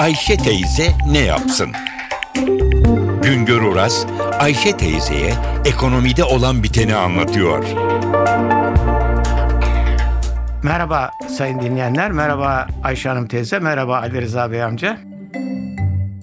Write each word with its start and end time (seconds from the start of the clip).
Ayşe 0.00 0.36
teyze 0.36 0.92
ne 1.10 1.18
yapsın? 1.18 1.72
Güngör 3.22 3.62
Oras, 3.62 4.06
Ayşe 4.38 4.76
teyzeye 4.76 5.32
ekonomide 5.64 6.24
olan 6.24 6.62
biteni 6.62 6.94
anlatıyor. 6.94 7.64
Merhaba 10.62 11.10
sayın 11.28 11.60
dinleyenler, 11.60 12.12
merhaba 12.12 12.66
Ayşe 12.84 13.08
Hanım 13.08 13.26
teyze, 13.28 13.58
merhaba 13.58 13.96
Ali 13.98 14.22
Rıza 14.22 14.52
Bey 14.52 14.62
amca. 14.62 14.98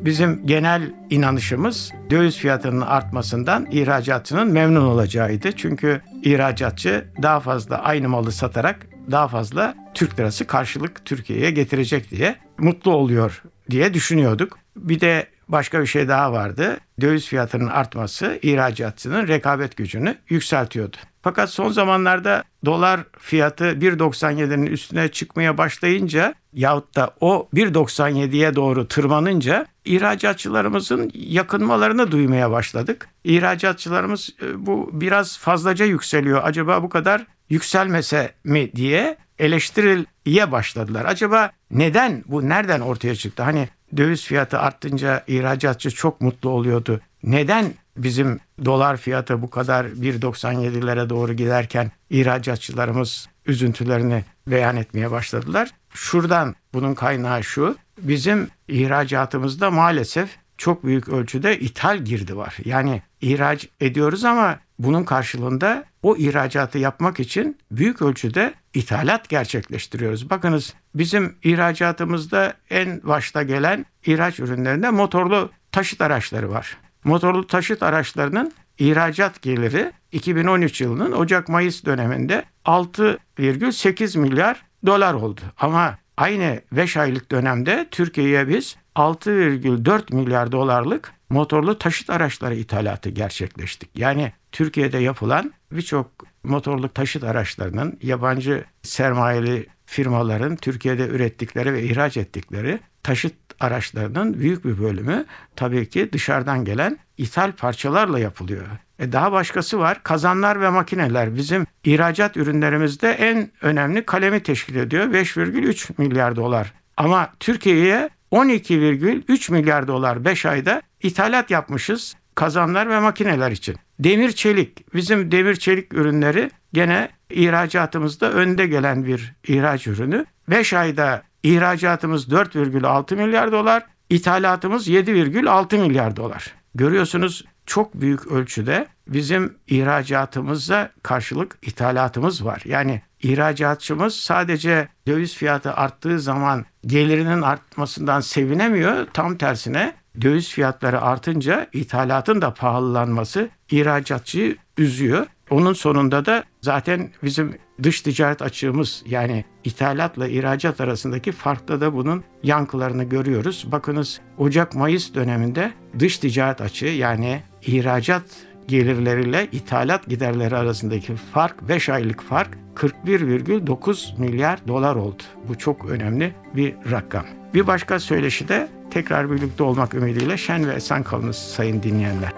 Bizim 0.00 0.46
genel 0.46 0.82
inanışımız 1.10 1.92
döviz 2.10 2.36
fiyatının 2.36 2.80
artmasından 2.80 3.66
ihracatçının 3.70 4.48
memnun 4.48 4.86
olacağıydı. 4.86 5.52
Çünkü 5.52 6.02
ihracatçı 6.22 7.04
daha 7.22 7.40
fazla 7.40 7.78
aynı 7.78 8.08
malı 8.08 8.32
satarak 8.32 8.86
daha 9.10 9.28
fazla 9.28 9.74
Türk 9.94 10.18
lirası 10.18 10.46
karşılık 10.46 11.04
Türkiye'ye 11.04 11.50
getirecek 11.50 12.10
diye 12.10 12.36
mutlu 12.58 12.92
oluyor 12.92 13.42
diye 13.72 13.94
düşünüyorduk. 13.94 14.58
Bir 14.76 15.00
de 15.00 15.26
başka 15.48 15.80
bir 15.80 15.86
şey 15.86 16.08
daha 16.08 16.32
vardı. 16.32 16.80
Döviz 17.00 17.26
fiyatının 17.26 17.68
artması 17.68 18.38
ihracatçının 18.42 19.28
rekabet 19.28 19.76
gücünü 19.76 20.16
yükseltiyordu. 20.28 20.96
Fakat 21.22 21.50
son 21.50 21.68
zamanlarda 21.68 22.44
dolar 22.64 23.00
fiyatı 23.18 23.64
1.97'nin 23.64 24.66
üstüne 24.66 25.08
çıkmaya 25.08 25.58
başlayınca 25.58 26.34
yahut 26.52 26.96
da 26.96 27.14
o 27.20 27.48
1.97'ye 27.54 28.54
doğru 28.54 28.88
tırmanınca 28.88 29.66
ihracatçılarımızın 29.84 31.10
yakınmalarını 31.14 32.10
duymaya 32.10 32.50
başladık. 32.50 33.08
İhracatçılarımız 33.24 34.30
e, 34.42 34.66
bu 34.66 34.90
biraz 34.92 35.38
fazlaca 35.38 35.84
yükseliyor. 35.84 36.40
Acaba 36.44 36.82
bu 36.82 36.88
kadar 36.88 37.26
yükselmese 37.50 38.32
mi 38.44 38.72
diye 38.76 39.16
eleştiriye 39.38 40.52
başladılar. 40.52 41.04
Acaba 41.04 41.50
neden 41.72 42.24
bu 42.26 42.48
nereden 42.48 42.80
ortaya 42.80 43.14
çıktı? 43.14 43.42
Hani 43.42 43.68
döviz 43.96 44.24
fiyatı 44.24 44.58
arttınca 44.58 45.24
ihracatçı 45.26 45.90
çok 45.90 46.20
mutlu 46.20 46.50
oluyordu. 46.50 47.00
Neden 47.22 47.72
bizim 47.96 48.40
dolar 48.64 48.96
fiyatı 48.96 49.42
bu 49.42 49.50
kadar 49.50 49.84
1.97'lere 49.84 51.08
doğru 51.08 51.32
giderken 51.32 51.90
ihracatçılarımız 52.10 53.28
üzüntülerini 53.46 54.24
beyan 54.46 54.76
etmeye 54.76 55.10
başladılar? 55.10 55.70
Şuradan 55.94 56.54
bunun 56.74 56.94
kaynağı 56.94 57.44
şu. 57.44 57.76
Bizim 57.98 58.48
ihracatımızda 58.68 59.70
maalesef 59.70 60.36
çok 60.58 60.84
büyük 60.84 61.08
ölçüde 61.08 61.58
ithal 61.58 61.98
girdi 61.98 62.36
var. 62.36 62.56
Yani 62.64 63.02
ihraç 63.20 63.68
ediyoruz 63.80 64.24
ama 64.24 64.58
bunun 64.82 65.04
karşılığında 65.04 65.84
o 66.02 66.16
ihracatı 66.16 66.78
yapmak 66.78 67.20
için 67.20 67.58
büyük 67.70 68.02
ölçüde 68.02 68.54
ithalat 68.74 69.28
gerçekleştiriyoruz. 69.28 70.30
Bakınız 70.30 70.74
bizim 70.94 71.36
ihracatımızda 71.42 72.54
en 72.70 73.00
başta 73.02 73.42
gelen 73.42 73.86
ihraç 74.06 74.40
ürünlerinde 74.40 74.90
motorlu 74.90 75.50
taşıt 75.72 76.00
araçları 76.00 76.50
var. 76.50 76.78
Motorlu 77.04 77.46
taşıt 77.46 77.82
araçlarının 77.82 78.52
ihracat 78.78 79.42
geliri 79.42 79.92
2013 80.12 80.80
yılının 80.80 81.12
Ocak-Mayıs 81.12 81.84
döneminde 81.84 82.44
6,8 82.64 84.18
milyar 84.18 84.62
dolar 84.86 85.14
oldu. 85.14 85.40
Ama 85.58 85.98
aynı 86.16 86.60
5 86.72 86.96
aylık 86.96 87.30
dönemde 87.30 87.88
Türkiye'ye 87.90 88.48
biz 88.48 88.76
6,4 88.96 90.14
milyar 90.14 90.52
dolarlık 90.52 91.12
motorlu 91.30 91.78
taşıt 91.78 92.10
araçları 92.10 92.54
ithalatı 92.54 93.10
gerçekleştik. 93.10 93.90
Yani 93.94 94.32
Türkiye'de 94.52 94.98
yapılan 94.98 95.52
birçok 95.72 96.10
motorlu 96.44 96.88
taşıt 96.88 97.24
araçlarının 97.24 97.98
yabancı 98.02 98.64
sermayeli 98.82 99.66
firmaların 99.86 100.56
Türkiye'de 100.56 101.08
ürettikleri 101.08 101.72
ve 101.72 101.82
ihraç 101.82 102.16
ettikleri 102.16 102.80
taşıt 103.02 103.34
araçlarının 103.60 104.40
büyük 104.40 104.64
bir 104.64 104.78
bölümü 104.78 105.24
tabii 105.56 105.88
ki 105.88 106.12
dışarıdan 106.12 106.64
gelen 106.64 106.98
ithal 107.18 107.52
parçalarla 107.52 108.18
yapılıyor. 108.18 108.66
E 108.98 109.12
daha 109.12 109.32
başkası 109.32 109.78
var. 109.78 110.02
Kazanlar 110.02 110.60
ve 110.60 110.70
makineler 110.70 111.36
bizim 111.36 111.66
ihracat 111.84 112.36
ürünlerimizde 112.36 113.10
en 113.10 113.50
önemli 113.62 114.04
kalemi 114.06 114.42
teşkil 114.42 114.76
ediyor. 114.76 115.04
5,3 115.04 115.92
milyar 115.98 116.36
dolar. 116.36 116.72
Ama 116.96 117.32
Türkiye'ye 117.40 118.10
12,3 118.32 119.52
milyar 119.52 119.88
dolar 119.88 120.24
5 120.24 120.46
ayda 120.46 120.82
ithalat 121.02 121.50
yapmışız 121.50 122.14
kazanlar 122.34 122.90
ve 122.90 123.00
makineler 123.00 123.50
için. 123.50 123.76
Demir 123.98 124.32
çelik, 124.32 124.94
bizim 124.94 125.32
demir 125.32 125.56
çelik 125.56 125.94
ürünleri 125.94 126.50
gene 126.72 127.08
ihracatımızda 127.30 128.32
önde 128.32 128.66
gelen 128.66 129.06
bir 129.06 129.34
ihraç 129.48 129.86
ürünü. 129.86 130.26
5 130.48 130.72
ayda 130.72 131.22
ihracatımız 131.42 132.28
4,6 132.28 133.16
milyar 133.16 133.52
dolar, 133.52 133.86
ithalatımız 134.10 134.88
7,6 134.88 135.78
milyar 135.78 136.16
dolar. 136.16 136.54
Görüyorsunuz 136.74 137.44
çok 137.66 137.94
büyük 137.94 138.26
ölçüde 138.26 138.86
bizim 139.08 139.54
ihracatımıza 139.66 140.90
karşılık 141.02 141.58
ithalatımız 141.62 142.44
var. 142.44 142.62
Yani 142.64 143.02
ihracatçımız 143.22 144.16
sadece 144.16 144.88
döviz 145.06 145.36
fiyatı 145.36 145.74
arttığı 145.74 146.20
zaman 146.20 146.64
gelirinin 146.86 147.42
artmasından 147.42 148.20
sevinemiyor. 148.20 149.06
Tam 149.12 149.36
tersine 149.36 149.94
döviz 150.20 150.48
fiyatları 150.48 151.02
artınca 151.02 151.66
ithalatın 151.72 152.40
da 152.40 152.54
pahalılanması 152.54 153.48
ihracatçıyı 153.70 154.56
üzüyor. 154.78 155.26
Onun 155.50 155.72
sonunda 155.72 156.26
da 156.26 156.44
zaten 156.60 157.10
bizim 157.22 157.58
dış 157.82 158.00
ticaret 158.00 158.42
açığımız 158.42 159.02
yani 159.06 159.44
ithalatla 159.64 160.28
ihracat 160.28 160.80
arasındaki 160.80 161.32
farkta 161.32 161.80
da 161.80 161.94
bunun 161.94 162.24
yankılarını 162.42 163.04
görüyoruz. 163.04 163.66
Bakınız 163.72 164.20
Ocak-Mayıs 164.38 165.14
döneminde 165.14 165.72
dış 165.98 166.18
ticaret 166.18 166.60
açığı 166.60 166.86
yani 166.86 167.42
ihracat 167.62 168.22
gelirleriyle 168.68 169.48
ithalat 169.52 170.06
giderleri 170.06 170.56
arasındaki 170.56 171.16
fark 171.16 171.68
5 171.68 171.88
aylık 171.88 172.22
fark 172.22 172.58
41,9 172.74 174.20
milyar 174.20 174.58
dolar 174.68 174.96
oldu. 174.96 175.22
Bu 175.48 175.58
çok 175.58 175.90
önemli 175.90 176.34
bir 176.56 176.74
rakam. 176.90 177.24
Bir 177.54 177.66
başka 177.66 178.00
söyleşi 178.00 178.48
de 178.48 178.68
tekrar 178.90 179.30
birlikte 179.30 179.62
olmak 179.62 179.94
ümidiyle 179.94 180.36
şen 180.36 180.68
ve 180.68 180.74
esen 180.74 181.02
kalınız 181.02 181.36
sayın 181.36 181.82
dinleyenler. 181.82 182.32